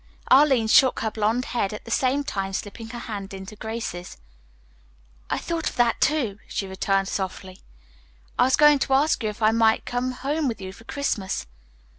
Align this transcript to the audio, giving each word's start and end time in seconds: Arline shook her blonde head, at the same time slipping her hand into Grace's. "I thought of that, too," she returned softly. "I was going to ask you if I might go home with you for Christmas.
Arline 0.29 0.65
shook 0.67 1.01
her 1.01 1.11
blonde 1.11 1.45
head, 1.45 1.73
at 1.73 1.85
the 1.85 1.91
same 1.91 2.23
time 2.23 2.53
slipping 2.53 2.89
her 2.89 2.97
hand 2.97 3.35
into 3.35 3.55
Grace's. 3.55 4.17
"I 5.29 5.37
thought 5.37 5.69
of 5.69 5.75
that, 5.75 6.01
too," 6.01 6.39
she 6.47 6.65
returned 6.65 7.07
softly. 7.07 7.59
"I 8.39 8.45
was 8.45 8.55
going 8.55 8.79
to 8.79 8.93
ask 8.93 9.21
you 9.21 9.29
if 9.29 9.43
I 9.43 9.51
might 9.51 9.85
go 9.85 10.09
home 10.09 10.47
with 10.47 10.59
you 10.59 10.73
for 10.73 10.85
Christmas. 10.85 11.45